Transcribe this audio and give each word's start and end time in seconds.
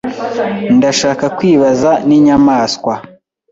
Ndashaka 0.77 1.25
kwibaza 1.37 1.91
ninyamaswa 2.07 2.93